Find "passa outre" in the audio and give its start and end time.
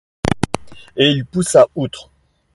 1.27-2.09